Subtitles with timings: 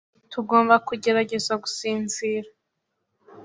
[0.31, 2.49] Tugomba kugerageza gusinzira.